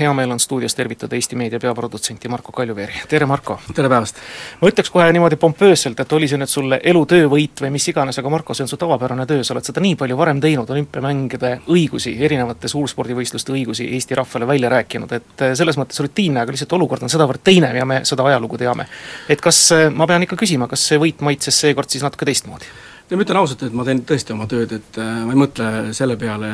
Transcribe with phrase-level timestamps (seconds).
[0.00, 3.58] hea meel on stuudios tervitada Eesti meedia peaprodutsenti Marko Kaljuveeri, tere Marko!
[3.74, 4.16] tere päevast!
[4.60, 8.18] ma ütleks kohe niimoodi pompöösselt, et oli see nüüd sulle elu töövõit või mis iganes,
[8.20, 11.52] aga Marko, see on su tavapärane töö, sa oled seda nii palju varem teinud, olümpiamängude
[11.74, 16.76] õigusi, erinevate suurspordivõistluste õigusi Eesti rahvale välja rääkinud, et eh, selles mõttes rutiinne, aga lihtsalt
[16.78, 18.86] olukord on sedavõrd teine ja me seda ajalugu teame.
[19.28, 22.70] et kas, eh, ma pean ikka küsima, kas see võit maitses seekord siis natuke teistmoodi?
[23.10, 25.68] Ja ma ütlen ausalt, et ma teen tõesti oma tööd, et äh, ma ei mõtle
[25.96, 26.50] selle peale,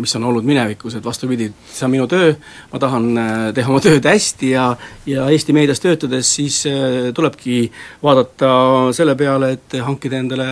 [0.00, 2.32] mis on olnud minevikus, et vastupidi, see on minu töö,
[2.72, 4.70] ma tahan äh, teha oma tööd hästi ja
[5.08, 7.58] ja Eesti meedias töötades siis äh, tulebki
[8.02, 8.52] vaadata
[8.96, 10.48] selle peale, et hankida endale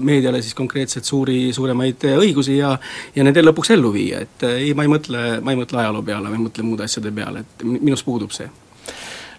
[0.00, 2.76] meediale siis konkreetselt suuri, suuremaid õigusi ja
[3.16, 6.30] ja need lõpuks ellu viia, et ei, ma ei mõtle, ma ei mõtle ajaloo peale,
[6.30, 8.46] ma ei mõtle muude asjade peale, et minus puudub see.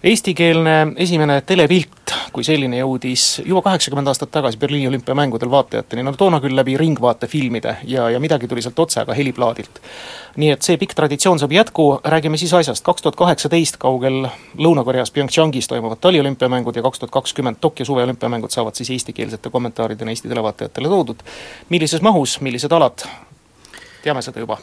[0.02, 2.01] Eestikeelne esimene telepilt
[2.32, 7.76] kui selline jõudis juba kaheksakümmend aastat tagasi Berliini olümpiamängudel vaatajateni, no toona küll läbi ringvaatefilmide
[7.90, 9.80] ja, ja midagi tuli sealt otse, aga heliplaadilt.
[10.36, 14.26] nii et see pikk traditsioon saab jätku, räägime siis asjast, kaks tuhat kaheksateist kaugel
[14.58, 20.28] Lõuna-Koreas PyeongChangis toimuvad taliolümpiamängud ja kaks tuhat kakskümmend Tokyo suveolümpiamängud saavad siis eestikeelsete kommentaaridena Eesti
[20.28, 21.26] televaatajatele toodud.
[21.68, 23.04] millises mahus, millised alad,
[24.02, 24.58] teame seda juba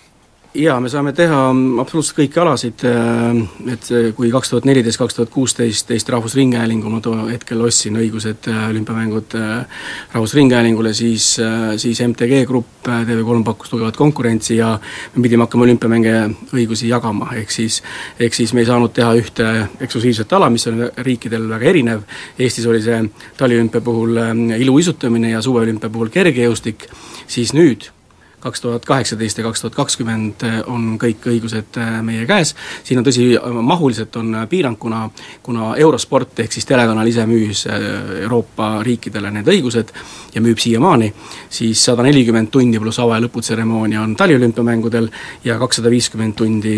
[0.54, 1.40] jaa, me saame teha
[1.82, 7.02] absoluutselt kõiki alasid, äh, et kui kaks tuhat neliteist, kaks tuhat kuusteist Eesti Rahvusringhäälingu, ma
[7.06, 9.84] too hetkel ostsin õigused äh, olümpiamängud äh,
[10.16, 11.36] Rahvusringhäälingule, siis,
[11.78, 14.72] siis MTG Grupp, TV3 pakkus tugevat konkurentsi ja
[15.16, 16.16] me pidime hakkama olümpiamänge
[16.58, 17.84] õigusi jagama, ehk siis
[18.20, 22.04] ehk siis me ei saanud teha ühte eksklusiivset ala, mis on riikidel väga erinev,
[22.40, 23.04] Eestis oli see
[23.38, 24.18] taliolümpia puhul
[24.58, 26.90] iluuisutamine ja suveolümpia puhul kergejõustik,
[27.28, 27.92] siis nüüd
[28.40, 32.54] kaks tuhat kaheksateist ja kaks tuhat kakskümmend on kõik õigused eh, meie käes,
[32.88, 33.26] siin on tõsi,
[33.62, 35.10] mahuliselt on piirang, kuna
[35.44, 37.88] kuna Eurosport ehk siis telekanal ise müüs eh,
[38.24, 39.92] Euroopa riikidele need õigused
[40.36, 41.12] ja müüb siiamaani,
[41.50, 45.10] siis sada nelikümmend tundi pluss ava- ja lõputseremoonia on taliolümpiamängudel
[45.44, 46.76] ja kakssada viiskümmend tundi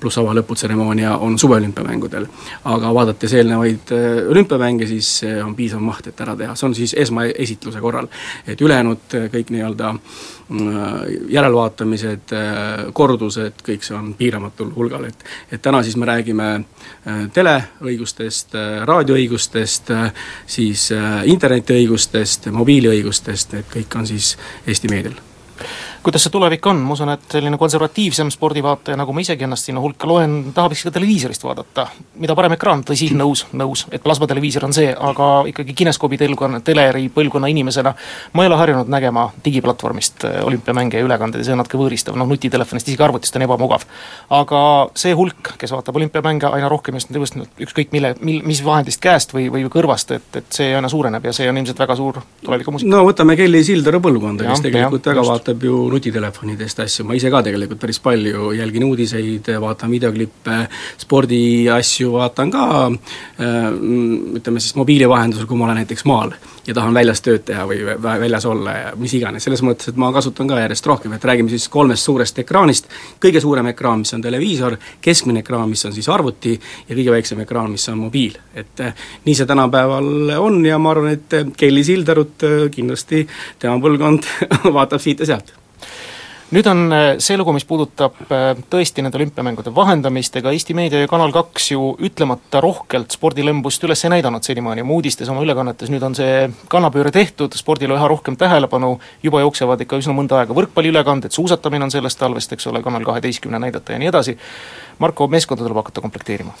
[0.00, 2.26] pluss ava- ja lõputseremoonia on suveolümpiamängudel.
[2.64, 3.92] aga vaadates eelnevaid
[4.30, 8.08] olümpiamänge, siis on piisav maht, et ära teha, see on siis esmaesitluse korral.
[8.46, 9.94] et ülejäänud kõik nii-öelda
[11.28, 12.32] järelvaatamised,
[12.94, 18.82] kordused, kõik see on piiramatul hulgal, et et täna siis me räägime äh, teleõigustest, äh,
[18.88, 20.12] raadioõigustest, äh,
[20.46, 20.88] siis
[21.24, 24.36] internetiõigustest, mobiiliõigustest, et kõik on siis
[24.66, 25.18] Eesti meedial
[26.02, 29.80] kuidas see tulevik on, ma usun, et selline konservatiivsem spordivaataja, nagu ma isegi ennast sinna
[29.80, 31.86] hulka loen, tahab ikka televiisorist vaadata.
[32.16, 37.08] mida parem ekraan, tõsi, nõus, nõus, et plasmateleviisor on see, aga ikkagi kineskoobi telgkonna, teleri
[37.12, 37.94] põlvkonna inimesena
[38.32, 42.16] ma ei ole harjunud nägema digiplatvormist äh, olümpiamänge ja ülekandeid ja see on natuke võõristav,
[42.18, 43.84] noh nutitelefonist, isegi arvutist on ebamugav.
[44.30, 44.62] aga
[44.94, 49.34] see hulk, kes vaatab olümpiamänge aina rohkem just just ükskõik mille, mil-, mis vahendist käest
[49.34, 52.90] või, või kõrvast, et, et see aina suureneb ja see on ilmselt väga suur tulevikumuusika.
[52.90, 55.32] no võtame Kelly Sildaru põlvkonda, kes tegelikult väga just.
[55.32, 60.58] vaatab ju nutitelefonidest asju, ma ise ka tegelikult päris palju jälgin uudiseid, vaatan videoklippe,
[61.02, 63.70] spordiasju vaatan ka äh,
[64.40, 66.36] ütleme siis mobiili vahendusel, kui ma olen näiteks maal
[66.66, 70.10] ja tahan väljas tööd teha või väljas olla ja mis iganes, selles mõttes, et ma
[70.14, 72.88] kasutan ka järjest rohkem, et räägime siis kolmest suurest ekraanist,
[73.22, 76.56] kõige suurem ekraan, mis on televiisor, keskmine ekraan, mis on siis arvuti,
[76.88, 78.38] ja kõige väiksem ekraan, mis on mobiil.
[78.54, 83.26] et äh, nii see tänapäeval on ja ma arvan, et Kelly Sildarut äh, kindlasti
[83.58, 84.26] tema põlvkond
[84.76, 85.54] vaatab siit ja sealt
[86.54, 91.00] nüüd on äh, see lugu, mis puudutab äh, tõesti nende olümpiamängude vahendamist, ega Eesti Meedia
[91.02, 95.90] ja Kanal kaks ju ütlemata rohkelt spordilembust üles ei näidanud senimaani, oma uudistes, oma ülekannetes,
[95.92, 98.96] nüüd on see kannapööre tehtud, spordile üha rohkem tähelepanu,
[99.26, 103.58] juba jooksevad ikka üsna mõnda aega võrkpalliülekanded, suusatamine on sellest talvest, eks ole, Kanal kaheteistkümne
[103.62, 104.38] näidata ja nii edasi,
[105.02, 106.54] Marko, meeskonda tuleb hakata komplekteerima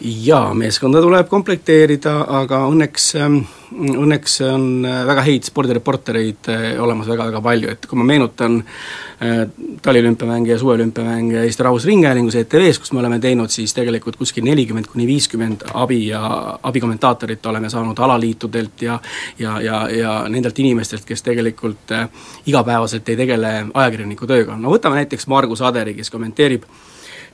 [0.00, 3.36] jaa, meeskonda tuleb komplekteerida, aga õnneks, ähm,
[3.70, 9.42] õnneks on äh, väga häid spordireportereid äh, olemas väga-väga palju, et kui ma meenutan äh,
[9.84, 15.06] taliolümpiamänge ja suveolümpiamänge Eesti Rahvusringhäälingus ETV-s, kus me oleme teinud siis tegelikult kuskil nelikümmend kuni
[15.10, 16.22] viiskümmend abi ja
[16.62, 18.98] abikommentaatorit oleme saanud alaliitudelt ja
[19.38, 21.92] ja, ja, ja nendelt inimestelt, kes tegelikult
[22.46, 26.64] igapäevaselt ei tegele ajakirjaniku tööga, no võtame näiteks Margus Aderi, kes kommenteerib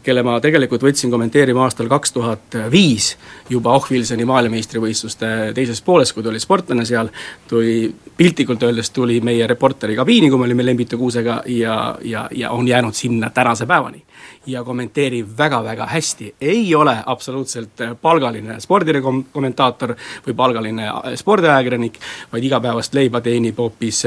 [0.07, 3.13] kelle ma tegelikult võtsin kommenteerima aastal kaks tuhat viis
[3.51, 7.11] juba Ochvilsoni maailmameistrivõistluste teises pooles, kui ta oli sportlane seal,
[7.51, 11.77] tuli, piltlikult öeldes tuli meie reporteri kabiini, kui me olime Lembitu Kuusega ja,
[12.07, 14.03] ja, ja on jäänud sinna tänase päevani.
[14.47, 19.95] ja kommenteerib väga-väga hästi, ei ole absoluutselt palgaline spordikommentaator
[20.27, 20.87] või palgaline
[21.19, 21.99] spordiajakirjanik,
[22.33, 24.05] vaid igapäevast leiba teenib hoopis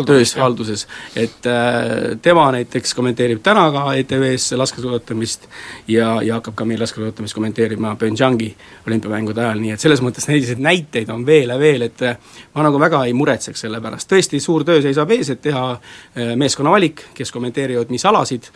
[0.05, 0.85] töös, halduses,
[1.15, 5.47] et äh, tema näiteks kommenteerib täna ka ETV-s laskesuusatamist
[5.87, 8.49] ja, ja hakkab ka meil laskesuusatamist kommenteerima Pyeongchangi
[8.87, 12.17] olümpiamängude ajal, nii et selles mõttes selliseid näiteid on veel ja veel, et äh,
[12.55, 16.35] ma nagu väga ei muretseks selle pärast, tõesti suur töö seisab ees, et teha äh,
[16.39, 18.51] meeskonna valik, kes kommenteerivad mis alasid,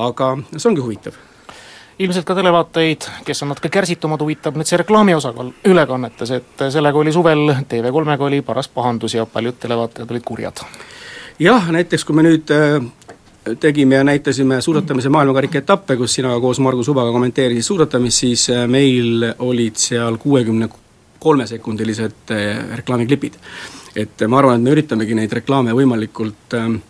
[0.00, 1.22] aga see ongi huvitav
[1.98, 6.98] ilmselt ka televaatajaid, kes on natuke kärsitumad, huvitab nüüd see reklaami osakaal ülekannetes, et sellega
[6.98, 10.64] oli suvel TV3-ga oli paras pahandus ja paljud televaatajad olid kurjad.
[11.38, 16.60] jah, näiteks kui me nüüd äh, tegime ja näitasime suusatamise maailmakarika etappe, kus sina koos
[16.60, 20.68] Margus Ubaga kommenteerisid suusatamist, siis äh, meil olid seal kuuekümne
[21.18, 23.38] kolmesekundilised äh, reklaamiklipid.
[23.96, 26.80] et ma arvan, et me üritamegi neid reklaame võimalikult Äh,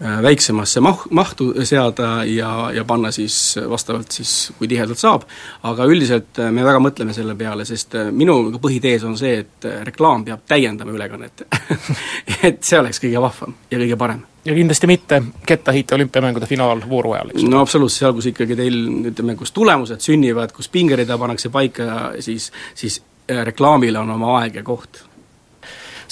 [0.00, 5.26] väiksemasse mah-, mahtu seada ja, ja panna siis vastavalt siis, kui tihedalt saab,
[5.62, 9.68] aga üldiselt äh, me väga mõtleme selle peale, sest äh, minu põhitees on see, et
[9.86, 11.46] reklaam peab täiendama ülekannet.
[12.44, 14.20] Et see oleks kõige vahvam ja kõige parem.
[14.44, 18.76] Ja kindlasti mitte kettaheite olümpiamängude finaalvooru ajal, eks no absoluutselt, seal, kus ikkagi teil
[19.12, 24.66] ütleme, kus tulemused sünnivad, kus pingerida pannakse paika, siis, siis reklaamil on oma aeg ja
[24.66, 25.00] koht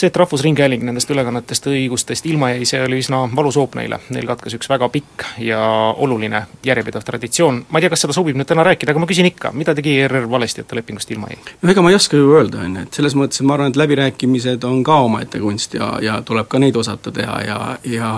[0.03, 4.27] see, et Rahvusringhääling nendest ülekannetest õigustest ilma jäi, see oli üsna valus hoop neile, neil
[4.29, 5.61] katkes üks väga pikk ja
[6.05, 9.29] oluline järjepidev traditsioon, ma ei tea, kas seda sobib nüüd täna rääkida, aga ma küsin
[9.31, 11.41] ikka, mida tegi ERR valesti, et ta lepingust ilma jäi?
[11.63, 13.81] no ega ma ei oska ju öelda, on ju, et selles mõttes ma arvan, et
[13.81, 17.59] läbirääkimised on ka omaette kunst ja, ja tuleb ka neid osata teha ja,
[17.89, 18.15] ja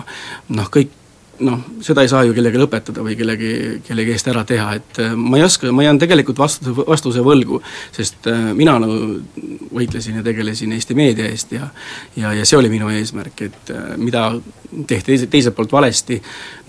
[0.49, 1.04] noh, kõik
[1.41, 3.51] noh, seda ei saa ju kellelegi lõpetada või kellegi,
[3.87, 7.61] kellegi eest ära teha, et äh, ma ei oska, ma jään tegelikult vastuse, vastuse võlgu,
[7.95, 9.19] sest äh, mina nagu
[9.75, 11.69] võitlesin ja tegelesin Eesti meedia eest ja
[12.17, 14.31] ja, ja see oli minu eesmärk, et äh, mida
[14.87, 16.21] tehti teise, teiselt poolt valesti,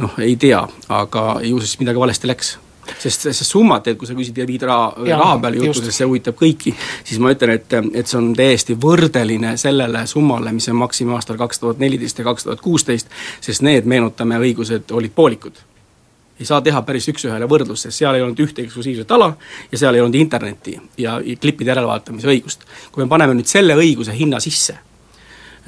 [0.01, 2.56] noh, ei tea, aga ju siis midagi valesti läks
[2.98, 6.38] sest, sest summat, et kui sa küsid viid raha, raha peale juttu, sest see huvitab
[6.40, 11.16] kõiki, siis ma ütlen, et, et see on täiesti võrdeline sellele summale, mis me maksime
[11.18, 15.64] aastal kaks tuhat neliteist ja kaks tuhat kuusteist, sest need, meenutame, õigused olid poolikud
[16.40, 19.30] ei saa teha päris üks-ühele võrdlust, sest seal ei olnud ühte eksklusiivset ala
[19.72, 22.66] ja seal ei olnud internetti ja klippide järelvaatamise õigust.
[22.92, 24.76] kui me paneme nüüd selle õiguse hinna sisse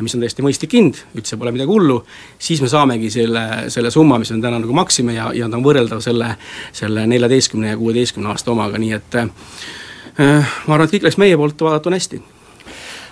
[0.05, 1.97] mis on täiesti mõistlik hind, üldse pole midagi hullu,
[2.39, 5.65] siis me saamegi selle, selle summa, mis me täna nagu maksime ja, ja ta on
[5.65, 6.35] võrreldav selle,
[6.75, 9.29] selle neljateistkümne ja kuueteistkümne aasta omaga, nii et äh,
[10.19, 12.21] ma arvan, et kõik läks meie poolt vaadatuna hästi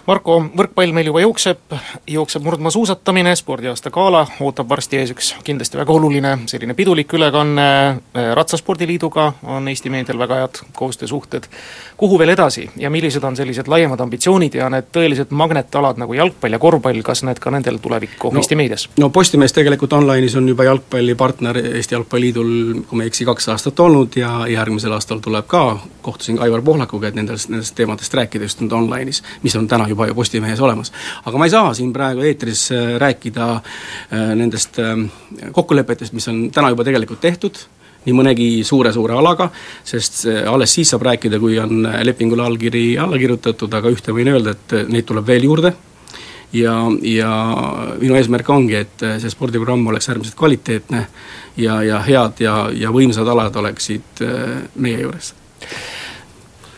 [0.06, 1.74] Marko, võrkpall meil juba jookseb,
[2.13, 7.66] jookseb murdmaasuusatamine, spordiaasta gala ootab varsti ees üks kindlasti väga oluline selline pidulik ülekanne,
[8.38, 11.48] Ratsaspordiliiduga on Eesti meedial väga head koostöösuhted,
[11.98, 16.54] kuhu veel edasi ja millised on sellised laiemad ambitsioonid ja need tõelised magnetalad nagu jalgpall
[16.54, 18.86] ja korvpall, kas need ka nendel tulevikku no, Eesti meedias?
[19.02, 22.54] no Postimees tegelikult online'is on juba jalgpallipartner Eesti Jalgpalliliidul,
[22.86, 25.66] kui ma ei eksi, kaks aastat olnud ja järgmisel aastal tuleb ka,
[26.06, 29.94] kohtusin Aivar Pohlakuga, et nendest, nendest teemadest rääkida just nüüd online'is, mis on täna juba
[30.09, 30.92] ju Postimehes olemas.
[31.25, 35.07] aga ma ei saa siin praegu eetris äh, rääkida äh, nendest ähm,
[35.51, 37.57] kokkulepetest, mis on täna juba tegelikult tehtud,
[38.06, 39.50] nii mõnegi suure-suure alaga,
[39.83, 44.33] sest äh, alles siis saab rääkida, kui on lepingule allkiri alla kirjutatud, aga ühte võin
[44.33, 45.74] öelda, et neid tuleb veel juurde
[46.53, 47.31] ja, ja
[48.01, 51.07] minu eesmärk ongi, et see spordiprogramm oleks äärmiselt kvaliteetne
[51.57, 54.24] ja, ja head ja, ja võimsad alad oleksid
[54.75, 55.33] meie juures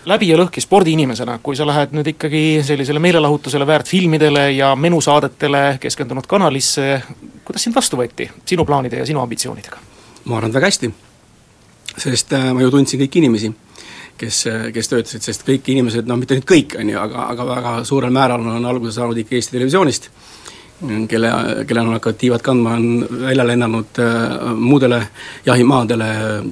[0.08, 5.64] läbi ja lõhki spordiinimesena, kui sa lähed nüüd ikkagi sellisele meelelahutusele väärt filmidele ja menusaadetele
[5.84, 7.02] keskendunud kanalisse,
[7.46, 9.84] kuidas sind vastu võeti sinu plaanide ja sinu ambitsioonidega?
[10.28, 10.92] ma arvan, et väga hästi.
[11.98, 13.52] sest äh, ma ju tundsin kõiki inimesi,
[14.20, 17.48] kes, äh, kes töötasid, sest kõik inimesed, no mitte nüüd kõik, on ju, aga, aga
[17.52, 20.12] väga suurel määral on alguse saanud ikka Eesti Televisioonist
[21.08, 21.30] kelle,
[21.68, 25.08] kellel on hakanud tiivad kandma, on välja lennanud äh, muudele
[25.46, 26.08] jahimaadele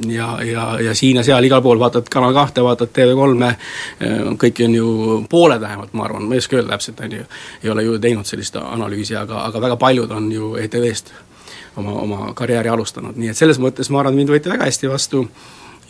[0.07, 4.65] ja, ja, ja siin ja seal, igal pool, vaatad Kanal kahte, vaatad TV3-e äh,, kõiki
[4.65, 4.87] on ju
[5.29, 7.27] pooled vähemalt, ma arvan, ma ei oska öelda täpselt, on ju,
[7.63, 11.13] ei ole ju teinud sellist analüüsi, aga, aga väga paljud on ju ETV-st
[11.77, 15.27] oma, oma karjääri alustanud, nii et selles mõttes ma arvan, mind võeti väga hästi vastu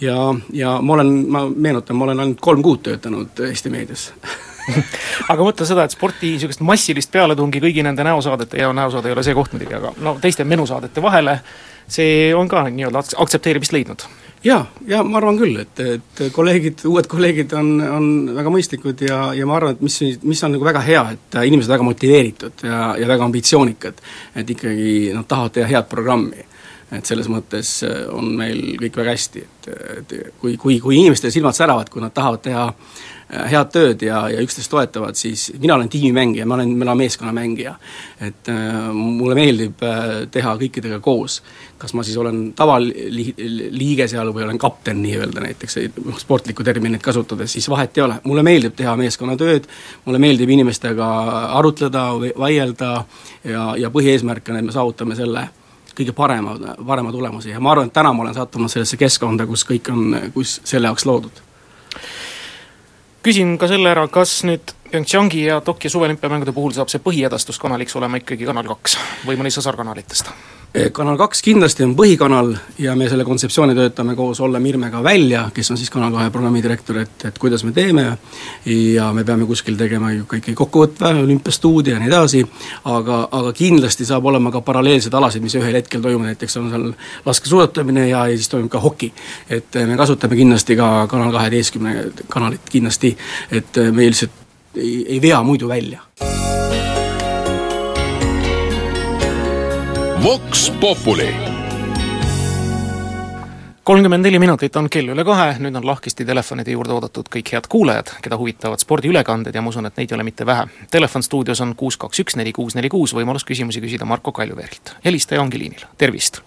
[0.01, 0.17] ja,
[0.53, 4.09] ja ma olen, ma meenutan, ma olen ainult kolm kuud töötanud Eesti meedias
[5.31, 9.23] aga mõtle seda, et sporti niisugust massilist pealetungi kõigi nende näosaadete, ja näosaade ei ole
[9.25, 11.39] see koht muidugi, aga no teiste menusaadete vahele,
[11.87, 14.07] see on ka nii-öelda aktsepteerimist leidnud
[14.45, 19.19] jaa, ja ma arvan küll, et, et kolleegid, uued kolleegid on, on väga mõistlikud ja,
[19.37, 22.81] ja ma arvan, et mis, mis on nagu väga hea, et inimesed väga motiveeritud ja,
[22.99, 24.03] ja väga ambitsioonikad.
[24.35, 26.45] et ikkagi nad tahavad teha head programmi
[26.93, 27.79] et selles mõttes
[28.13, 32.13] on meil kõik väga hästi, et, et kui, kui, kui inimestel silmad säravad, kui nad
[32.13, 36.75] tahavad teha Äh, head tööd ja, ja üksteist toetavad, siis mina olen tiimimängija, ma olen,
[36.77, 37.73] ma olen meeskonnamängija.
[38.21, 41.41] et äh, mulle meeldib äh, teha kõikidega koos.
[41.77, 47.51] kas ma siis olen tavaliige seal või olen kapten nii-öelda näiteks, noh sportlikku terminit kasutades,
[47.51, 48.19] siis vahet ei ole.
[48.23, 49.67] mulle meeldib teha meeskonnatööd,
[50.05, 51.07] mulle meeldib inimestega
[51.57, 53.05] arutleda, vaielda
[53.43, 55.49] ja, ja põhieesmärk on, et me saavutame selle
[55.95, 59.65] kõige parema, parema tulemuse ja ma arvan, et täna ma olen sattumas sellesse keskkonda, kus
[59.65, 61.41] kõik on, kus selle jaoks loodud
[63.25, 68.21] küsin ka selle ära, kas nüüd PyeongChangi ja Tokyo suveolümpiamängude puhul saab see põhiedastuskanaliks olema
[68.21, 70.29] ikkagi Kanal kaks või mõni sõsarkanalitest?
[70.75, 72.49] Eh, kanal kaks kindlasti on põhikanal
[72.83, 76.97] ja me selle kontseptsiooni töötame koos Olle Mirmega välja, kes on siis Kanal kahe programmidirektor,
[76.99, 78.03] et, et kuidas me teeme.
[78.67, 82.43] Ja me peame kuskil tegema ju ka ikkagi kokkuvõtve, olümpiastuudio ja nii edasi,
[82.91, 86.91] aga, aga kindlasti saab olema ka paralleelseid alasid, mis ühel hetkel toimuvad, näiteks on seal
[87.29, 89.13] laskesuusatamine ja, ja siis toimub ka hoki.
[89.49, 91.95] et me kasutame kindlasti ka Kanal kaheteistkümne
[92.27, 93.15] kanalit kindlasti,
[93.51, 94.43] et me lihtsalt
[94.75, 96.03] ei, ei vea muidu välja
[100.25, 101.29] Vox Populi
[103.83, 107.67] kolmkümmend neli minutit on kell üle kahe, nüüd on lahkesti telefonide juurde oodatud kõik head
[107.69, 110.65] kuulajad, keda huvitavad spordiülekanded ja ma usun, et neid ei ole mitte vähe.
[110.89, 114.95] Telefon stuudios on kuus, kaks, üks, neli, kuus, neli, kuus, võimalus küsimusi küsida Marko Kaljuveerilt.
[115.05, 116.41] helistaja ongi liinil, tervist!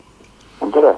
[0.74, 0.94] tere!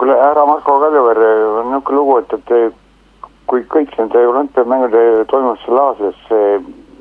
[0.00, 1.24] kuule, härra Marko Kaljuveer,
[1.60, 6.28] on niisugune lugu, et, et kui kõik nende olümpiamängude toimuvad seal Aasias,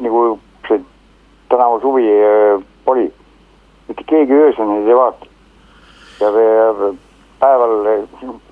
[0.04, 0.32] nagu
[0.68, 0.84] see
[1.48, 2.10] tänavu suvi
[2.92, 3.14] oli
[3.88, 5.26] mitte keegi öösel neid ei vaata.
[6.20, 6.94] ja, ja
[7.40, 7.76] päeval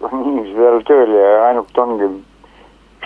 [0.02, 2.10] on inimesed jälle tööl ja ainult ongi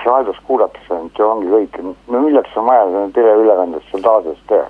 [0.05, 1.77] raadios kuulatakse ainult ja ongi kõik.
[2.07, 4.69] no milleks on vaja teleülekandes seal Aasias teha?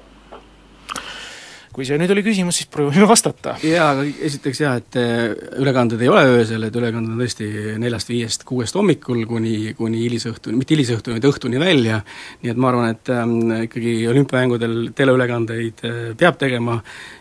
[1.77, 3.51] Kui see nüüd oli küsimus, siis proovime vastata.
[3.61, 5.27] jaa, aga esiteks jah, et äh,
[5.61, 10.57] ülekanded ei ole öösel, et ülekanded on tõesti neljast, viiest, kuuest hommikul kuni, kuni hilisõhtuni,
[10.57, 11.99] mitte hilisõhtuni, vaid õhtuni välja,
[12.41, 13.35] nii et ma arvan, et ähm,
[13.67, 16.79] ikkagi olümpiamängudel teleülekandeid äh, peab tegema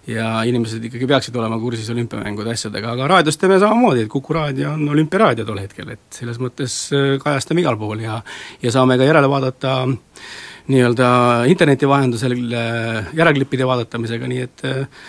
[0.08, 4.72] ja inimesed ikkagi peaksid olema kursis olümpiamängude asjadega, aga raadios teeme samamoodi, et Kuku raadio
[4.72, 8.22] on olümpiaraadio tol hetkel, et selles mõttes äh, kajastame igal pool ja
[8.64, 10.28] ja saame ka järele vaadata äh,
[10.68, 11.08] nii-öelda
[11.46, 15.04] interneti vahendusel äh, järelklippide vaadatamisega, nii et äh,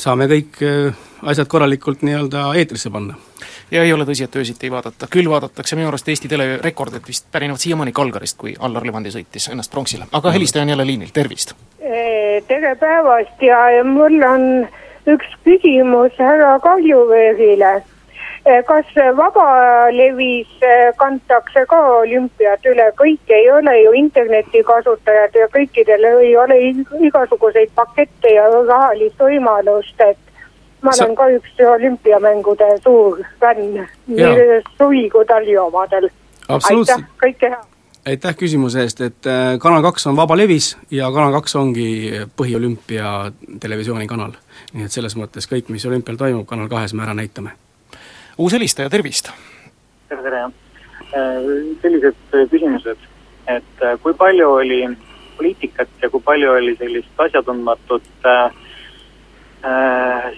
[0.00, 3.14] saame kõik äh, asjad korralikult nii-öelda eetrisse panna.
[3.70, 7.28] ja ei ole tõsi, et öösiti ei vaadata, küll vaadatakse minu arust Eesti telerekordid vist
[7.32, 11.54] pärinevad siiamaani Kalgarist, kui Allar Levandi sõitis ennast pronksile, aga helistaja on jälle liinil, tervist!
[12.48, 14.44] tere päevast ja mul on
[15.10, 17.82] üks küsimus härra Kaljuveerile
[18.44, 26.04] kas vabalevis eh, kantakse ka olümpiad üle, kõik ei ole ju interneti kasutajad ja kõikidel
[26.08, 26.56] ei ole
[27.08, 30.18] igasuguseid pakette ja rahalist võimalust, et
[30.82, 31.16] ma olen Sa...
[31.16, 36.08] ka üks olümpiamängude suur fänn, nii suvi kui talviomadel.
[36.48, 37.66] aitäh, kõike head!
[38.08, 41.90] aitäh küsimuse eest, et eh, Kanal kaks on vabalevis ja Kanal kaks ongi
[42.36, 44.32] põhiolümpia televisioonikanal.
[44.72, 47.52] nii et selles mõttes kõik, mis olümpial toimub, Kanal kahes me ära näitame
[48.40, 49.28] uus helistaja, tervist!
[50.08, 50.42] tere, tere!
[51.10, 51.48] Äh,
[51.82, 53.00] sellised äh, küsimused,
[53.50, 54.80] et äh, kui palju oli
[55.36, 58.48] poliitikat ja kui palju oli sellist asjatundmatut äh,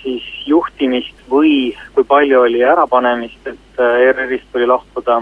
[0.02, 5.20] siis juhtimist või kui palju oli ärapanemist, et ERR-ist tuli lahkuda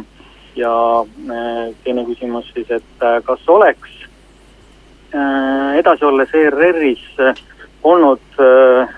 [0.57, 0.73] ja
[1.05, 3.93] äh, teine küsimus siis, et kas oleks
[5.13, 7.05] äh, edasi olles ERR-is
[7.85, 8.97] olnud äh,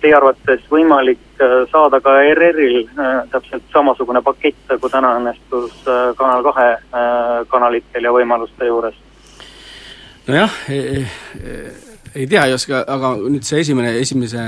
[0.00, 6.12] teie arvates võimalik äh, saada ka ERR-il äh, täpselt samasugune pakett, kui täna õnnestus äh,
[6.18, 6.68] Kanal kahe
[7.52, 8.96] kanalitel ja võimaluste juures?
[10.26, 10.78] nojah e,
[11.38, 11.58] e,
[12.16, 14.42] ei tea, ei oska, aga nüüd see esimene, esimese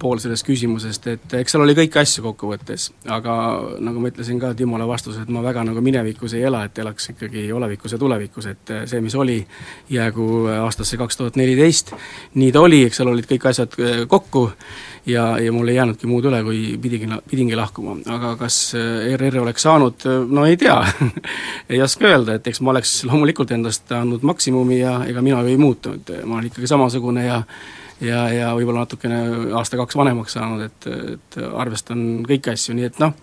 [0.00, 3.36] pool sellest küsimusest, et eks seal oli kõiki asju kokkuvõttes, aga
[3.84, 7.12] nagu ma ütlesin ka Timole vastuse, et ma väga nagu minevikus ei ela, et elaks
[7.14, 9.38] ikkagi olevikus ja tulevikus, et see, mis oli,
[9.92, 11.94] jäägu aastasse kaks tuhat neliteist,
[12.36, 13.80] nii ta oli, eks seal olid kõik asjad
[14.12, 14.50] kokku
[15.06, 17.96] ja, ja mul ei jäänudki muud üle, kui pidigi, pidingi lahkuma.
[18.10, 20.76] aga kas ERR oleks saanud, no ei tea
[21.70, 25.54] ei oska öelda, et eks ma oleks loomulikult endast andnud maksimumi ja ega mina ju
[25.54, 27.42] ei muutunud, ma olen ikkagi samasugune ja
[28.00, 29.22] ja, ja võib-olla natukene
[29.56, 33.14] aasta-kaks vanemaks saanud, et, et arvestan kõiki asju, nii et noh,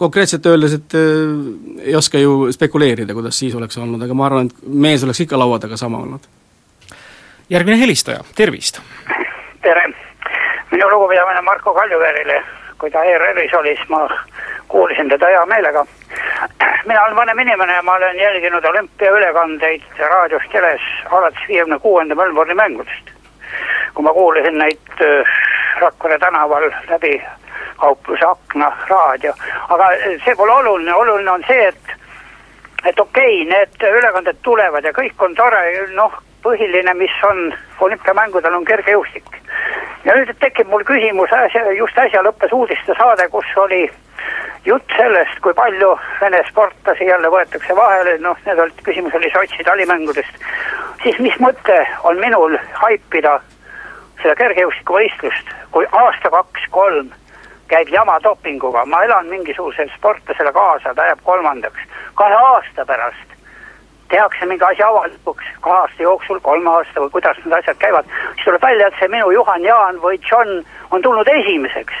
[0.00, 4.50] konkreetselt öeldes, et äh, ei oska ju spekuleerida, kuidas siis oleks olnud, aga ma arvan,
[4.50, 6.28] et mees oleks ikka laua taga sama olnud.
[7.50, 8.80] järgmine helistaja, tervist!
[9.62, 9.99] tere!
[10.70, 12.42] Minu lugupidamine Marko Kaljuveerile,
[12.78, 14.08] kui ta ERR-is oli, siis ma
[14.68, 15.84] kuulasin teda hea meelega.
[16.88, 22.54] mina olen vanem inimene ja ma olen jälginud olümpiaülekandeid raadios, teles alates viiekümne kuuenda Melbourne'i
[22.54, 23.10] mängudest.
[23.94, 25.26] kui ma kuulasin neid äh,
[25.80, 27.22] Rakvere tänaval läbi
[27.76, 29.32] kaupluse akna raadio,
[29.68, 29.86] aga
[30.24, 31.96] see pole oluline, oluline on see, et
[32.84, 35.62] et okei okay,, need ülekanded tulevad ja kõik on tore,
[35.94, 36.12] noh,
[36.42, 39.26] põhiline, mis on olümpiamängudel, on kergejõustik.
[40.04, 41.30] ja nüüd tekib mul küsimus,
[41.76, 43.90] just äsja lõppes uudistesaade, kus oli
[44.64, 49.64] jutt sellest, kui palju Vene sportlasi jälle võetakse vahele, noh, need olid, küsimus oli Sotši
[49.64, 50.44] talimängudest,
[51.02, 53.40] siis mis mõte on minul haipida
[54.22, 57.10] seda kergejõustikuvõistlust, kui aasta kaks-kolm
[57.70, 61.80] käib jama dopinguga, ma elan mingisugusele sportlasele kaasa, ta jääb kolmandaks.
[62.14, 63.39] kahe aasta pärast
[64.10, 68.44] tehakse mingi asi avalikuks, kahe aasta jooksul, kolme aasta või kuidas need asjad käivad, siis
[68.44, 71.94] tuleb välja, et see minu Juhan Jaan või John on tulnud esimeseks.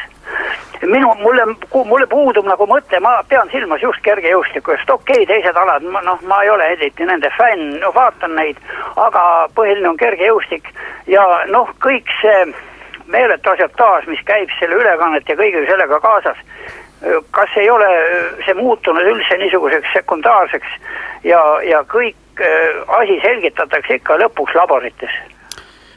[0.86, 1.44] minu, mulle,
[1.84, 6.22] mulle puudub nagu mõte, ma pean silmas just kergejõustikku, sest okei okay,, teised alad, noh,
[6.22, 8.56] ma ei ole eriti nende fänn, no vaatan neid,
[8.96, 9.22] aga
[9.54, 10.72] põhiline on kergejõustik
[11.06, 12.44] ja noh, kõik see
[13.10, 16.38] meeletu asiotaaž, mis käib selle ülekannet ja kõige sellega kaasas,
[17.30, 17.88] kas ei ole
[18.44, 20.74] see muutunud üldse niisuguseks sekundaarseks
[21.24, 25.14] ja, ja kõik äh, asi selgitatakse ikka lõpuks laborites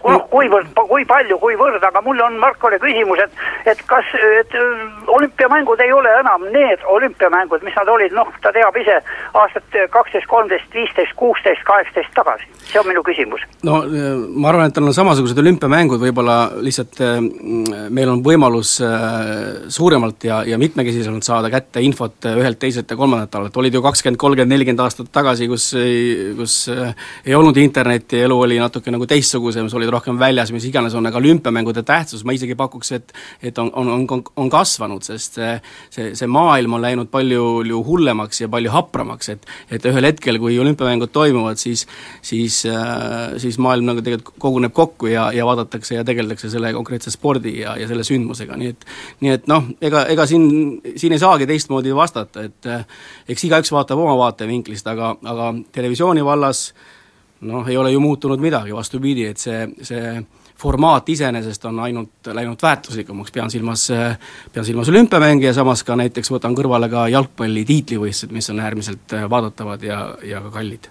[0.03, 3.43] noh, kuivõrd, kui palju, kuivõrd, aga mul on Markole küsimus, et,
[3.74, 4.10] et kas,
[4.41, 4.81] et äh,
[5.15, 9.00] olümpiamängud ei ole enam need olümpiamängud, mis nad olid, noh, ta teab ise
[9.39, 12.50] aastat kaksteist, kolmteist, viisteist, kuusteist, kaheksateist tagasi.
[12.63, 13.45] see on minu küsimus.
[13.63, 17.17] no äh, ma arvan, et tal on samasugused olümpiamängud, võib-olla lihtsalt äh,
[17.89, 18.75] meil on võimalus
[19.74, 24.19] suuremalt ja, ja mitmekesisemalt saada kätte infot ühelt, teiselt ja kolmandalt alalt, olid ju kakskümmend,
[24.19, 25.72] kolmkümmend, nelikümmend aastat tagasi, kus
[26.38, 26.55] kus
[27.25, 31.07] ei olnud internetti, elu oli natuke nagu teistsugusem, sa olid rohkem väljas, mis iganes on,
[31.07, 35.51] aga olümpiamängude tähtsus, ma isegi pakuks, et et on, on, on, on kasvanud, sest see,
[35.93, 40.39] see, see maailm on läinud palju ju hullemaks ja palju hapramaks, et et ühel hetkel,
[40.41, 41.85] kui olümpiamängud toimuvad, siis
[42.21, 47.13] siis äh, siis maailm nagu tegelikult koguneb kokku ja, ja vaadatakse ja tegeldakse selle konkreetse
[47.13, 48.89] spordi ja, ja selle sündmusega, nii et
[49.23, 50.50] nii et noh, ega, ega siin,
[50.97, 52.71] siin ei saagi teistmoodi vastata, et
[53.29, 56.91] eks igaüks vaatab oma vaatevinklist, aga, aga televisiooni vallas äh,
[57.47, 60.15] noh, ei ole ju muutunud midagi, vastupidi, et see, see
[60.59, 63.88] formaat iseenesest on ainult läinud väärtuslikumaks, pean silmas,
[64.53, 69.17] pean silmas olümpiamänge ja samas ka näiteks võtan kõrvale ka jalgpalli tiitlivõistlused, mis on äärmiselt
[69.29, 70.89] vaadatavad ja, ja ka kallid.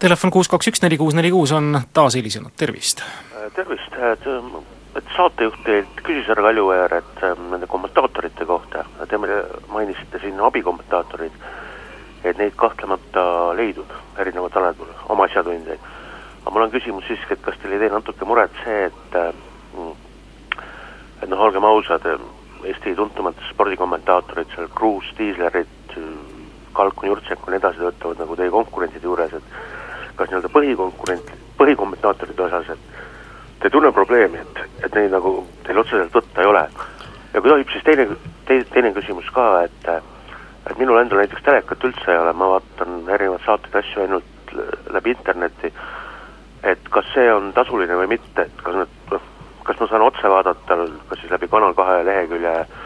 [0.00, 3.04] Telefon kuus kaks üks neli kuus neli kuus on taas helisenud, tervist!
[3.54, 4.26] tervist, et,
[4.96, 11.34] et saatejuht teilt küsis, härra Kaljuveer, et nende kommentaatorite kohta, te mainisite siin abikommentaatorid
[12.24, 13.24] et neid kahtlemata
[13.56, 15.88] leidub erinevatel aladel, oma asjatundjaid.
[16.42, 19.18] aga mul on küsimus siiski, et kas teil ei tee natuke muret see, et
[19.76, 19.92] mm,
[21.22, 22.06] et noh, olgem ausad,
[22.60, 25.94] Eesti tuntumatud spordikommentaatorid seal, Kruus, Tiislerid,
[26.76, 29.54] Kalkun, Jurtšenko ja nii edasi töötavad nagu teie konkurentide juures, et
[30.18, 35.32] kas nii-öelda põhikonkurent, põhikommentaatorite osas, et te ei tunne probleemi, et, et neid nagu
[35.64, 36.66] teil otseselt võtta ei ole.
[37.32, 38.06] ja kui tohib, siis teine,
[38.46, 39.90] teine, teine küsimus ka, et
[40.66, 44.54] et minul endal näiteks telekat üldse ei ole, ma vaatan erinevaid saateid, asju ainult
[44.92, 45.72] läbi interneti,
[46.66, 49.26] et kas see on tasuline või mitte, et kas nad, noh,
[49.64, 52.78] kas ma saan otse vaadata, kas siis läbi Kanal kahe lehekülje äh,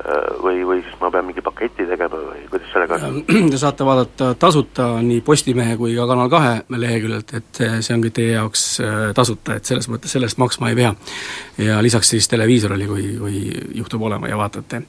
[0.00, 2.99] Äh, või, või siis ma pean mingi paketi tegema või kuidas sellega on?
[3.50, 8.16] Te saate vaadata tasuta nii Postimehe kui ka Kanal kahe leheküljelt, et see on kõik
[8.16, 10.92] teie jaoks äh, tasuta, et selles mõttes selle eest maksma ei pea.
[11.58, 13.40] ja lisaks siis televiisorile, kui, kui
[13.80, 14.82] juhtub olema ja vaatate.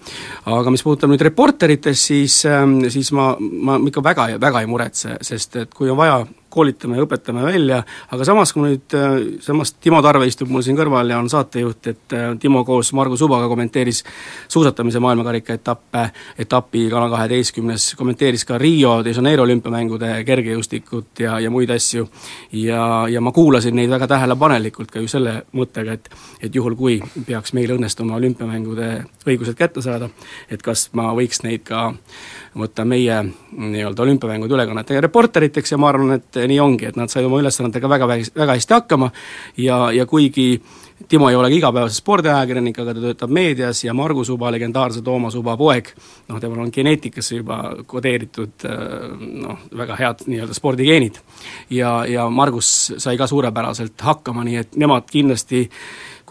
[0.45, 5.17] aga mis puudutab nüüd reporteritest, siis, ähm, siis ma, ma ikka väga, väga ei muretse,
[5.21, 9.73] sest et kui on vaja koolitame ja õpetame välja, aga samas, kui nüüd, äh, samas
[9.73, 13.47] Timo Tarve istub mul siin kõrval ja on saatejuht, et äh, Timo koos Margus Subaga
[13.51, 14.03] kommenteeris
[14.51, 16.07] suusatamise maailmakarika etappe,
[16.39, 22.07] etapi Kanal kaheteistkümnes, kommenteeris ka Rio de Janeiro olümpiamängude kergejõustikut ja, ja muid asju,
[22.59, 26.09] ja, ja ma kuulasin neid väga tähelepanelikult ka ju selle mõttega, et
[26.41, 28.87] et juhul, kui peaks meil õnnestuma olümpiamängude
[29.27, 30.09] õigused kätte saada,
[30.49, 31.91] et kas ma võiks neid ka
[32.57, 37.25] võtta meie nii-öelda olümpiamängude ülekannetega reporteriteks ja ma arvan, et nii ongi, et nad said
[37.27, 39.11] oma ülesannetega väga, väga hästi hakkama
[39.57, 40.53] ja, ja kuigi
[41.09, 45.55] Timo ei olegi igapäevase spordiajakirjanik, aga ta töötab meedias ja Margus Uba, legendaarse Toomas Uba
[45.57, 45.89] poeg,
[46.29, 47.57] noh, temal on geneetikasse juba
[47.89, 48.67] kodeeritud
[49.17, 51.17] noh, väga head nii-öelda spordigeenid.
[51.73, 55.65] ja, ja Margus sai ka suurepäraselt hakkama, nii et nemad kindlasti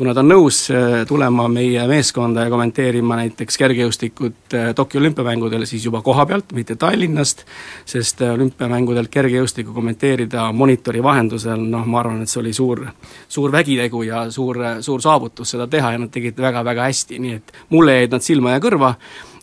[0.01, 5.67] kui nad on nõus äh, tulema meie meeskonda ja kommenteerima näiteks kergejõustikut äh, Tokyo olümpiamängudel,
[5.69, 7.43] siis juba koha pealt, mitte Tallinnast,
[7.85, 12.87] sest äh, olümpiamängudel kergejõustikku kommenteerida monitori vahendusel, noh, ma arvan, et see oli suur,
[13.29, 17.53] suur vägitegu ja suur, suur saavutus seda teha ja nad tegid väga-väga hästi, nii et
[17.69, 18.95] mulle jäid nad silma ja kõrva.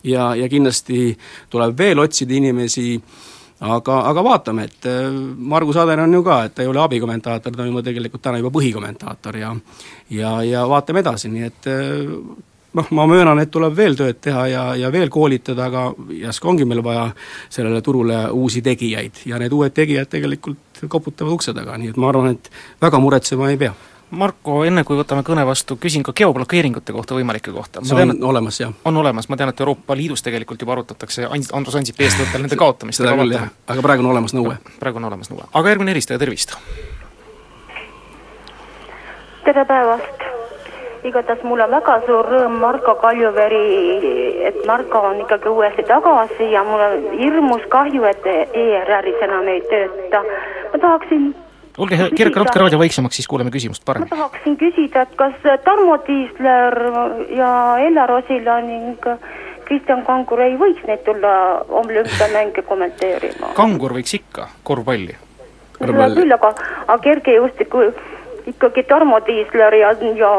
[0.02, 1.12] Ja, ja kindlasti
[1.54, 2.96] tuleb veel otsida inimesi,
[3.60, 7.56] aga, aga vaatame, et äh, Margus Ader on ju ka, et ta ei ole abikommentaator,
[7.56, 9.54] ta on juba tegelikult täna juba põhikommentaator ja
[10.10, 12.14] ja, ja vaatame edasi, nii et äh,
[12.78, 15.88] noh, ma möönan, et tuleb veel tööd teha ja, ja veel koolitada, aga
[16.20, 17.08] järsku ongi meil vaja
[17.50, 22.12] sellele turule uusi tegijaid ja need uued tegijad tegelikult koputavad ukse taga, nii et ma
[22.12, 22.50] arvan, et
[22.82, 23.74] väga muretsema ei pea
[24.10, 27.82] Marko, enne kui võtame kõne vastu, küsin ka geoblokeeringute kohta, võimalike kohta.
[27.84, 28.72] see tean, on olemas, jah.
[28.88, 33.02] on olemas, ma tean, et Euroopa Liidus tegelikult juba arutatakse Andrus Ansipi eestvõttel nende kaotamist.
[33.02, 34.56] seda küll, jah, aga praegu on olemas nõue.
[34.80, 36.56] praegu on olemas nõue, aga järgmine helistaja, tervist!
[39.44, 40.24] tere päevast!
[41.04, 43.60] igatahes mul on väga suur rõõm Marko Kaljuveri,
[44.48, 49.60] et Marko on ikkagi uuesti tagasi ja mul on hirmus kahju, et ERR-is enam ei
[49.68, 50.24] tööta.
[50.72, 51.28] ma tahaksin
[51.78, 54.10] olge hea, keerake natuke raadio vaiksemaks, siis kuuleme küsimust paremini.
[54.10, 56.78] ma tahaksin küsida, et kas Tarmo Tiisler
[57.36, 57.52] ja
[57.86, 59.08] Ellar Osila ning
[59.68, 61.32] Kristjan Kangur ei võiks neid tulla
[61.80, 63.52] olümpiamänge kommenteerima?
[63.58, 65.16] Kangur võiks ikka, korvpalli.
[65.80, 66.54] hea küll, aga,
[66.86, 67.90] aga kergejõustiku
[68.52, 70.32] ikkagi Tarmo Tiisler ja, ja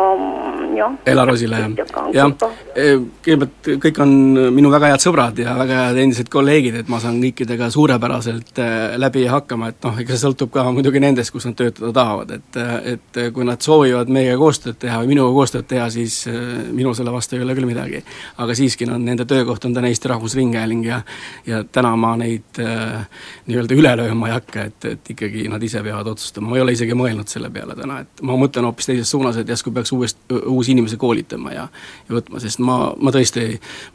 [0.76, 0.96] jah.
[1.06, 1.74] Elar Osila, jah.
[2.14, 2.34] jah,
[2.76, 2.88] e,
[3.26, 4.14] kõigepealt kõik on
[4.56, 8.70] minu väga head sõbrad ja väga head endised kolleegid, et ma saan kõikidega suurepäraselt e,
[9.02, 12.60] läbi hakkama, et noh, ega see sõltub ka muidugi nendest, kus nad töötada tahavad, et
[12.94, 16.36] et kui nad soovivad meiega koostööd teha või minuga koostööd teha, siis e,
[16.76, 18.04] minul selle vastu ei ole küll midagi.
[18.38, 21.02] aga siiski, no nende töökoht on täna Eesti Rahvusringhääling ja
[21.48, 23.06] ja täna ma neid äh,
[23.50, 26.76] nii-öelda üle lööma ei hakka, et, et ikkagi nad ise peavad otsustama, ma ei ole
[26.76, 30.40] isegi mõelnud selle peale täna, et ma mõtlen hoopis teises suunas, et järsku peaks uuesti,
[30.46, 31.68] uusi inimesi koolitama ja
[32.10, 33.46] ja võtma, sest ma, ma tõesti,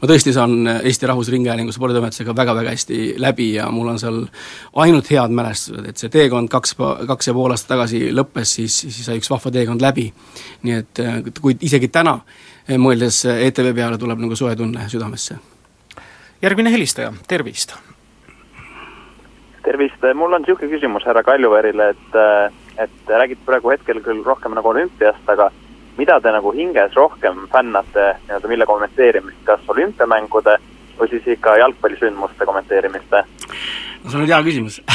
[0.01, 4.21] ma tõesti saan Eesti Rahvusringhäälingu sporditoimetusega väga-väga hästi läbi ja mul on seal
[4.83, 6.75] ainult head mälestused, et see teekond kaks,
[7.07, 10.11] kaks ja pool aastat tagasi lõppes, siis, siis sai üks vahva teekond läbi.
[10.63, 11.03] nii et
[11.41, 12.19] kui isegi täna
[12.81, 15.37] mõeldes ETV peale, tuleb nagu soe tunne südamesse.
[16.41, 17.75] järgmine helistaja, tervist!
[19.65, 22.17] tervist, mul on niisugune küsimus härra Kaljuveerile, et
[22.77, 25.49] et räägite praegu hetkel küll rohkem nagu olümpiast, aga
[25.97, 30.57] mida te nagu hinges rohkem fännate nii-öelda mille kommenteerimist, kas olümpiamängude
[30.99, 33.11] või siis ikka jalgpallisündmuste kommenteerimist?
[33.11, 34.81] no see on nüüd hea küsimus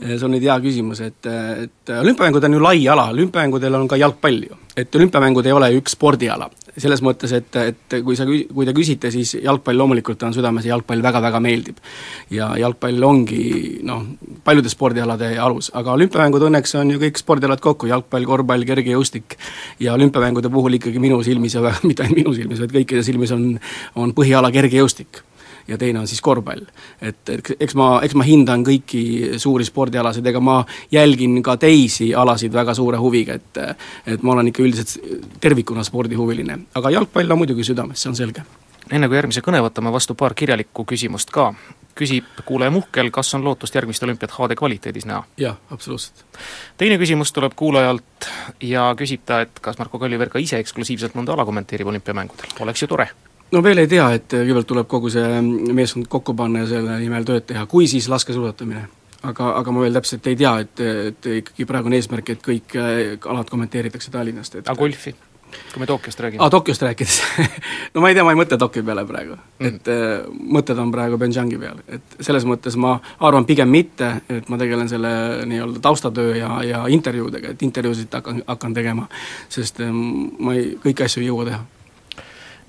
[0.00, 3.98] see on nüüd hea küsimus, et, et olümpiamängud on ju lai ala, olümpiamängudel on ka
[4.00, 4.58] jalgpall ju.
[4.76, 9.10] et olümpiamängud ei ole üks spordiala, selles mõttes, et, et kui sa, kui te küsite,
[9.14, 11.80] siis jalgpall loomulikult on südames ja jalgpall väga-väga meeldib.
[12.30, 14.04] ja jalgpall ongi noh,
[14.44, 19.38] paljude spordialade alus, aga olümpiamängud õnneks on ju kõik spordialad kokku, jalgpall, korvpall, kergejõustik,
[19.80, 23.50] ja olümpiamängude puhul ikkagi minu silmis ja mitte ainult minu silmis, vaid kõikide silmis on,
[23.96, 25.24] on põhiala kergejõustik
[25.70, 26.66] ja teine on siis korvpall.
[27.02, 27.30] et,
[27.60, 29.02] eks ma, eks ma hindan kõiki
[29.40, 30.60] suuri spordialasid, ega ma
[30.92, 33.60] jälgin ka teisi alasid väga suure huviga, et
[34.06, 34.96] et ma olen ikka üldiselt
[35.40, 38.44] tervikuna spordihuviline, aga jalgpall on muidugi südames, see on selge.
[38.90, 41.52] enne kui järgmise kõne võtame vastu paar kirjalikku küsimust ka,
[41.94, 45.24] küsib kuulaja Muhkel, kas on lootust järgmist olümpiat HD kvaliteedis näha?
[45.38, 46.24] jah, absoluutselt.
[46.76, 48.30] teine küsimus tuleb kuulajalt
[48.60, 52.82] ja küsib ta, et kas Marko Kaljuveer ka ise eksklusiivselt mõnda ala kommenteerib olümpiamängudel, oleks
[52.82, 53.10] ju tore
[53.52, 55.40] no veel ei tea, et kõigepealt tuleb kogu see
[55.74, 58.86] meeskond kokku panna ja selle nimel tööd teha, kui siis laskesuusatamine.
[59.22, 62.76] aga, aga ma veel täpselt ei tea, et, et ikkagi praegu on eesmärk, et kõik
[62.78, 65.14] äh, alad kommenteeritakse Tallinnast, et aga golfi?
[65.72, 66.44] kui me Tokyost räägime.
[66.44, 67.16] aa, Tokyost rääkides
[67.94, 69.66] no ma ei tea, ma ei mõtle Tokyo peale praegu mm..
[69.66, 74.48] et äh, mõtted on praegu Benjangi peal, et selles mõttes ma arvan pigem mitte, et
[74.48, 75.10] ma tegelen selle
[75.50, 79.10] nii-öelda taustatöö ja, ja intervjuudega, et intervjuusid hakkan, hakkan tegema,
[79.50, 81.79] sest äh, ma ei, kõiki asju ei jõua teha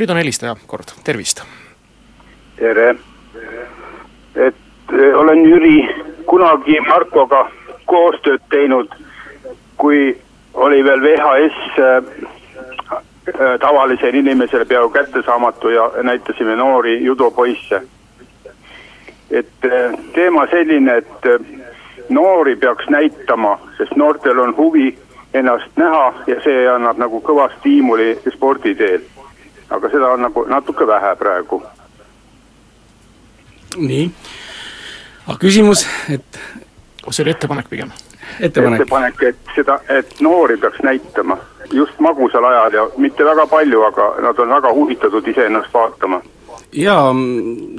[0.02, 1.44] nüüd on helistaja kord, tervist!
[2.58, 2.96] tere!
[4.36, 4.56] et
[4.94, 5.76] eh, olen Jüri
[6.26, 7.44] kunagi Markoga
[7.86, 8.90] koostööd teinud,
[9.78, 10.16] kui
[10.54, 12.10] oli veel VHS äh,
[13.62, 17.82] tavalisele inimesele peaaegu kättesaamatu ja näitasime noori judopoisse.
[19.32, 19.70] et
[20.14, 24.98] teema selline, et noori peaks näitama, sest noortel on huvi
[25.34, 29.02] ennast näha ja see annab nagu kõva stiimuli sporditeel
[29.72, 31.62] aga seda on nagu natuke vähe praegu.
[33.78, 34.12] nii,
[35.28, 36.40] aga küsimus, et
[37.10, 37.92] see oli ettepanek pigem?
[38.40, 41.38] ettepanek, ettepanek, et seda, et noori peaks näitama
[41.72, 46.22] just magusal ajal ja mitte väga palju, aga nad on väga huvitatud iseennast vaatama
[46.72, 47.12] jaa,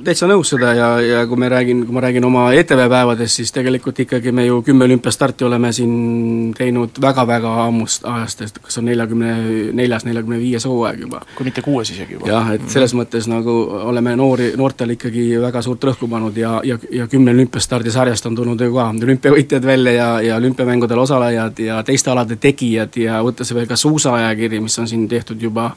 [0.05, 3.53] täitsa nõus seda ja, ja kui me räägin, kui ma räägin oma ETV päevadest, siis
[3.55, 8.89] tegelikult ikkagi me ju kümme olümpiastarti oleme siin teinud väga-väga ammust ajast, et kas on
[8.91, 9.35] neljakümne
[9.79, 11.23] neljas, neljakümne viies hooaeg juba.
[11.37, 12.29] kui mitte kuues isegi juba.
[12.29, 16.79] jah, et selles mõttes nagu oleme noori, noortel ikkagi väga suurt rõhku pannud ja, ja,
[16.91, 21.83] ja kümne olümpiastardi sarjast on tulnud ju ka olümpiavõitjad välja ja, ja olümpiamängudel osalejad ja
[21.83, 25.73] teiste alade tegijad ja võttes veel ka suusaajakiri, mis on siin tehtud juba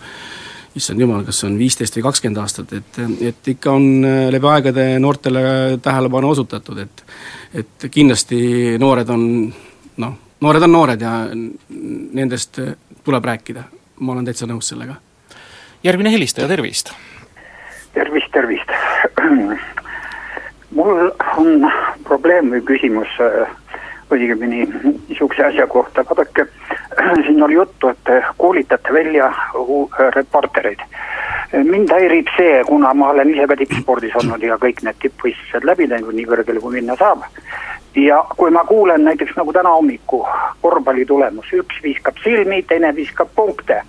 [0.75, 4.49] issand jumal, kas see on viisteist või kakskümmend aastat, et, et ikka on äh, läbi
[4.51, 5.41] aegade noortele
[5.83, 7.05] tähelepanu osutatud, et
[7.55, 9.25] et kindlasti noored on
[10.03, 12.59] noh, noored on noored ja nendest
[13.05, 13.63] tuleb rääkida,
[13.99, 14.97] ma olen täitsa nõus sellega.
[15.83, 16.91] järgmine helistaja, tervist!
[17.93, 18.75] tervist, tervist!
[20.75, 21.71] mul on
[22.03, 23.47] probleem või küsimus äh,
[24.11, 24.65] õigemini
[25.07, 26.47] niisuguse asja kohta, vaadake,
[27.25, 29.33] siin oli juttu, et te koolitate välja
[30.15, 30.79] reportereid.
[31.63, 35.87] mind häirib see, kuna ma olen ise ka tippspordis olnud ja kõik need tippvõistlused läbi
[35.87, 37.23] teinud, nii kõrgele kui minna saab.
[37.95, 40.25] ja kui ma kuulen näiteks nagu täna hommiku
[40.61, 43.81] korvpalli tulemus, üks viskab silmi, teine viskab punkte.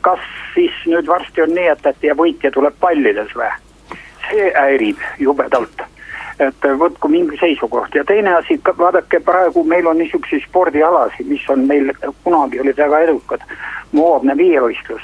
[0.00, 0.20] kas
[0.54, 3.50] siis nüüd varsti on nii, et, et ja võitja tuleb pallides või?
[4.30, 5.91] see häirib jubedalt
[6.48, 7.94] et võtku mingi seisukoht.
[7.94, 11.92] Ja teine asi, vaadake praegu meil on niisuguseid spordialasid, mis on meil
[12.24, 13.44] kunagi olid väga edukad,
[13.92, 15.02] moodne viievõistlus.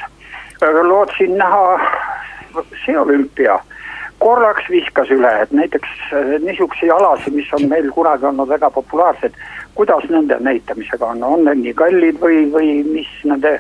[0.82, 1.78] lootsin näha
[2.84, 3.58] see olümpia,
[4.18, 9.34] korraks viskas üle, et näiteks äh, niisuguseid alasid, mis on meil kunagi olnud väga populaarsed,
[9.74, 13.58] kuidas nende näitamisega on, on need nii kallid või, või mis nende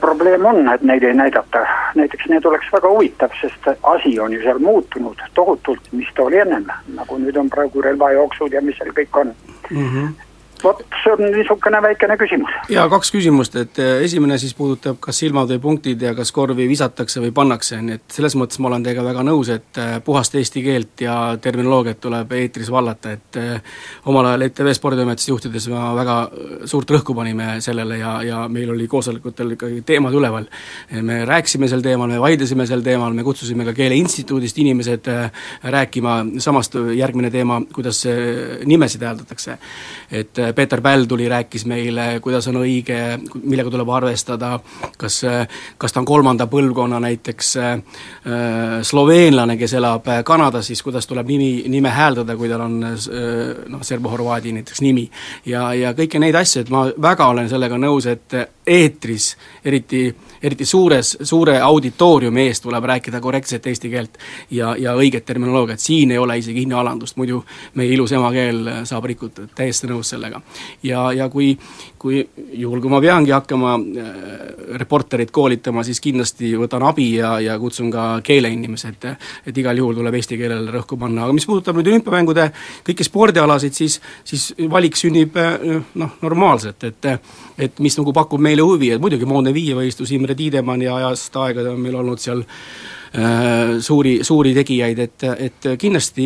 [0.00, 4.42] probleem on, et neid ei näidata, näiteks need oleks väga huvitav, sest asi on ju
[4.42, 8.90] seal muutunud tohutult, mis ta oli ennem, nagu nüüd on praegu relvajooksud ja mis seal
[8.96, 9.34] kõik on
[9.70, 9.86] mm.
[9.86, 10.29] -hmm
[10.64, 12.52] vot see on niisugune väikene küsimus.
[12.72, 16.66] jaa, kaks küsimust, et eh, esimene siis puudutab kas silmad või punktid ja kas korvi
[16.68, 20.34] visatakse või pannakse, nii et selles mõttes ma olen teiega väga nõus, et eh, puhast
[20.38, 23.78] eesti keelt ja terminoloogiat tuleb eetris vallata, et eh,
[24.10, 26.18] omal ajal ETV Sporditoimetust juhtides me väga
[26.70, 30.48] suurt rõhku panime sellele ja, ja meil oli koosolekutel ikkagi teemad üleval.
[31.02, 35.08] me rääkisime sel teemal, me vaidlesime sel teemal, me kutsusime ka Keeleinstituudist inimesed
[35.62, 38.04] rääkima, samast järgmine teema, kuidas
[38.66, 39.58] nimesid hääldatakse.
[40.10, 42.98] et Peeter Päll tuli, rääkis meile, kuidas on õige,
[43.42, 44.52] millega tuleb arvestada,
[44.98, 45.20] kas,
[45.78, 47.76] kas ta on kolmanda põlvkonna näiteks äh,
[48.86, 52.96] sloveenlane, kes elab Kanadas, siis kuidas tuleb nimi, nime hääldada, kui tal on äh,
[53.70, 55.08] noh, serbo-horvaadi näiteks nimi.
[55.46, 59.34] ja, ja kõiki neid asju, et ma väga olen sellega nõus, et eetris,
[59.64, 60.08] eriti,
[60.42, 64.18] eriti suures, suure auditooriumi ees tuleb rääkida korrektset eesti keelt
[64.50, 67.42] ja, ja õiget terminoloogiat, siin ei ole isegi hinnealandust, muidu
[67.74, 70.40] meie ilus emakeel saab rikutud, täiesti nõus sellega.
[70.82, 71.52] Ja, ja kui,
[72.00, 72.22] kui
[72.52, 74.14] juhul, kui ma peangi hakkama äh,
[74.80, 79.08] reporterit koolitama, siis kindlasti võtan abi ja, ja kutsun ka keeleinimesed,
[79.46, 82.48] et igal juhul tuleb eesti keelele rõhku panna, aga mis puudutab nüüd olümpiamängude
[82.86, 87.12] kõiki spordialasid, siis, siis valik sünnib äh, noh, normaalselt, et
[87.60, 91.80] et mis nagu pakub meile huvi, et muidugi moodne viievõistlus, Imre Tiidemanni ajast aegade on
[91.80, 92.44] meil olnud seal
[93.18, 96.24] Äh, suuri, suuri tegijaid, et, et kindlasti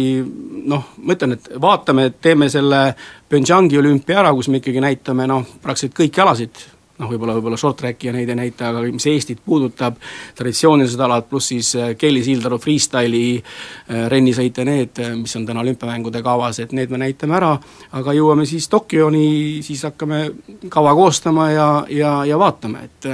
[0.68, 2.80] noh, ma ütlen, et vaatame, et teeme selle
[3.24, 6.60] Pyeongchangi olümpia ära, kus me ikkagi näitame noh, praktiliselt kõiki alasid,
[7.00, 9.96] noh, võib-olla, võib-olla short track'i ja neid ei näita, aga mis Eestit puudutab,
[10.36, 15.64] traditsioonilised alad, pluss siis äh, Kelly Sildaru freestyle'i äh, rennisõit ja need, mis on täna
[15.64, 17.54] olümpiamängude kavas, et need me näitame ära,
[17.96, 20.26] aga jõuame siis Tokyoni, siis hakkame
[20.68, 23.10] kava koostama ja, ja, ja vaatame, et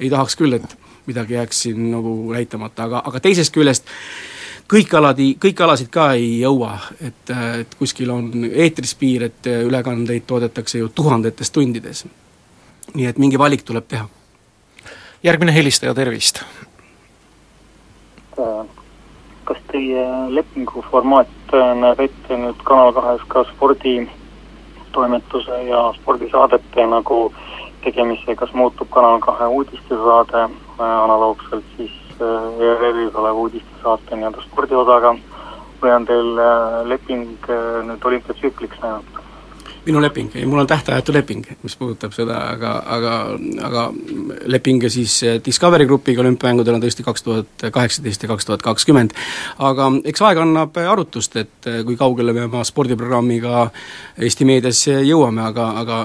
[0.00, 0.76] ei tahaks küll, et
[1.06, 3.88] midagi jääks siin nagu näitamata, aga, aga teisest küljest
[4.72, 10.24] kõik aladi, kõiki alasid ka ei jõua, et, et kuskil on eetris piir, et ülekandeid
[10.26, 12.06] toodetakse ju tuhandetes tundides.
[12.94, 14.08] nii et mingi valik tuleb teha.
[15.22, 16.44] järgmine helistaja, tervist!
[19.44, 27.34] kas teie lepingu formaat näeb ette nüüd Kanal kahes ka sporditoimetuse ja spordisaadete nagu
[27.84, 30.46] tegemise, kas muutub Kanal kahe uudistesaade
[30.78, 35.16] analoogselt siis äh, oleva uudistesaate nii-öelda spordiosaga
[35.82, 39.21] või on teil äh, leping äh, nüüd olümpiatsükliks näinud?
[39.86, 43.14] Minu leping, ei mul on tähtajatu leping, mis puudutab seda, aga, aga,
[43.66, 43.84] aga
[44.50, 49.16] leping siis Discovery Grupiga olümpiamängudel on tõesti kaks tuhat kaheksateist ja kaks tuhat kakskümmend.
[49.58, 53.68] aga eks aeg annab arutust, et kui kaugele me oma spordiprogrammiga
[54.22, 55.98] Eesti meedias jõuame, aga, aga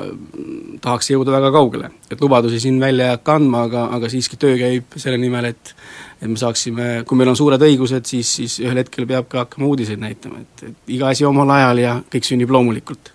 [0.82, 1.92] tahaks jõuda väga kaugele.
[2.12, 5.76] et lubadusi siin välja ei hakka andma, aga, aga siiski töö käib selle nimel, et
[6.22, 9.70] et me saaksime, kui meil on suured õigused, siis, siis ühel hetkel peab ka hakkama
[9.70, 13.14] uudiseid näitama, et, et iga asi omal ajal ja kõik sünnib loomulikult.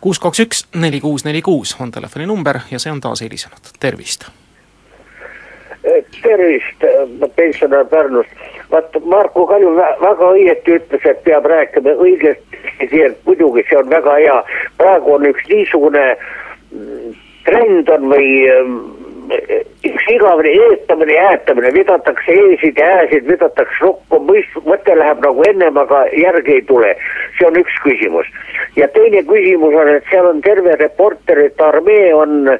[0.00, 4.28] Kuus, kaks, üks, neli, kuus, neli, kuus on telefoninumber ja see on taas helisenud, tervist!
[6.22, 6.84] tervist,
[7.36, 8.30] pensionär Pärnust.
[8.70, 14.18] vaat Marko Kalju väga õieti ütles, et peab rääkima õigesti keelt, muidugi see on väga
[14.18, 14.36] hea.
[14.78, 17.16] praegu on üks niisugune mm,
[17.48, 18.99] trend on või mm,
[19.84, 25.44] üks igavene eetamine ja äätamine, vidatakse eesid ja ääsid, vidatakse rukku, mõist-, mõte läheb nagu
[25.48, 26.94] ennem, aga järgi ei tule.
[27.38, 28.26] see on üks küsimus.
[28.76, 32.58] ja teine küsimus on, et seal on terve reporterite armee on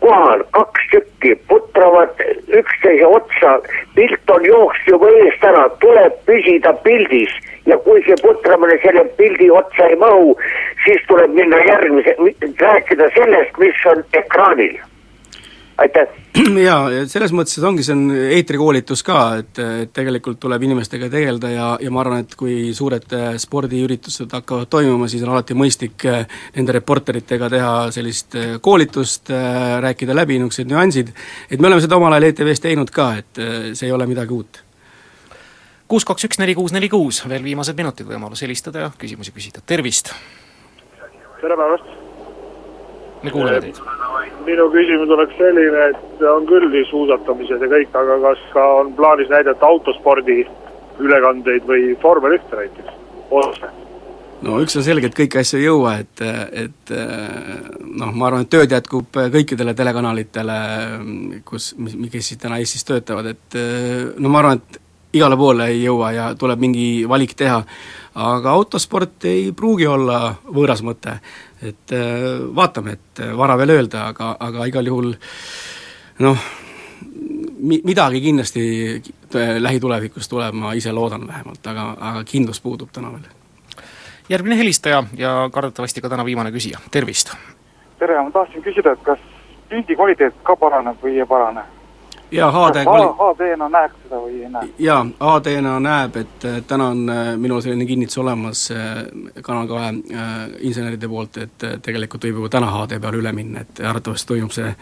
[0.00, 3.60] kohal, kaks tükki, putravad üksteise otsa,
[3.94, 7.32] pilt on jooksnud juba eest ära, tuleb püsida pildis.
[7.66, 10.36] Ja kui see putramine selle pildi otsa ei mahu,
[10.84, 12.14] siis tuleb minna järgmise,
[12.60, 14.76] rääkida sellest, mis on ekraanil
[15.78, 16.08] aitäh!
[16.68, 18.04] jaa, selles mõttes, et ongi, see on
[18.36, 23.16] eetrikoolitus ka, et, et tegelikult tuleb inimestega tegeleda ja, ja ma arvan, et kui suured
[23.16, 29.32] äh, spordiüritused hakkavad toimuma, siis on alati mõistlik äh, nende reporteritega teha sellist äh, koolitust,
[29.82, 31.12] rääkida läbi niisugused nüansid,
[31.50, 33.42] et me oleme seda omal ajal ETV-s teinud ka, et
[33.76, 34.62] see ei ole midagi uut
[35.86, 39.62] kuus, kaks, üks, neli, kuus, neli, kuus, veel viimased minutid võimalus helistada ja küsimusi küsida,
[39.66, 40.14] tervist!
[41.42, 42.05] tere päevast!
[43.22, 43.80] Me kuuleme teid.
[44.46, 48.92] minu küsimus oleks selline, et on küll siis suusatamised ja kõik, aga kas ka on
[48.98, 50.44] plaanis näidata autospordi
[51.02, 52.94] ülekandeid või vormel ühte näiteks,
[53.30, 53.72] otse?
[54.46, 56.24] no üks on selge, et kõiki asju ei jõua, et,
[56.64, 60.58] et noh, ma arvan, et tööd jätkub kõikidele telekanalitele,
[61.48, 63.60] kus, mis, kes siis täna Eestis töötavad, et
[64.20, 64.82] no ma arvan, et
[65.16, 67.62] igale poole ei jõua ja tuleb mingi valik teha.
[68.16, 71.18] aga autosport ei pruugi olla võõras mõte,
[71.66, 75.12] et äh, vaatame, et vara veel öelda, aga, aga igal juhul
[76.24, 76.46] noh,
[77.58, 78.66] mi-, midagi kindlasti
[79.58, 83.26] lähitulevikus tuleb, ma ise loodan vähemalt, aga, aga kindlus puudub täna veel.
[84.28, 87.34] järgmine helistaja ja kardetavasti ka täna viimane küsija, tervist!
[87.98, 89.18] tere, ma tahtsin küsida, et kas
[89.68, 91.64] pildi kvaliteet ka paraneb või ei parane?
[92.30, 93.10] Jaa, HD kvali-...
[93.18, 94.70] HD-na näeb seda või ei näe?
[94.82, 99.04] jaa, HD-na näeb, et täna on äh, minul selline kinnitus olemas äh,
[99.42, 100.32] Kanal kahe äh,
[100.68, 104.72] inseneride poolt, et tegelikult võib juba täna HD peale üle minna, et arvatavasti toimub see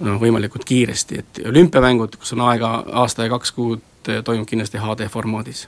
[0.00, 3.88] noh, võimalikult kiiresti, et olümpiamängud, kus on aega aasta ja kaks kuud,
[4.24, 5.66] toimub kindlasti HD formaadis.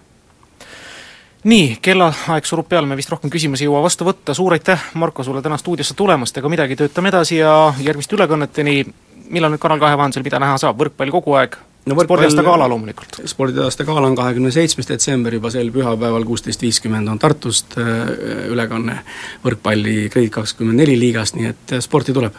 [1.49, 5.23] Nii, kellaaeg surub peale, me vist rohkem küsimusi ei jõua vastu võtta, suur aitäh, Marko,
[5.23, 8.81] sulle täna stuudiosse tulemast, ega midagi, töötame edasi ja järgmiste ülekanneteni
[9.31, 11.59] millal nüüd Kanal kahe vahendusel, mida näha saab, võrkpall kogu aeg.
[11.89, 13.21] No, spordiaasta gala loomulikult.
[13.31, 18.03] spordiaasta gala on kahekümne seitsmes detsember juba sel pühapäeval, kuusteist viiskümmend on Tartust äh,
[18.53, 18.99] ülekanne
[19.45, 22.37] võrkpalli Grade kakskümmend neli liigast, nii et sporti tuleb